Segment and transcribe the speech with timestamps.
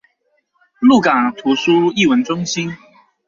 [0.79, 2.75] 鹿港圖書藝文中心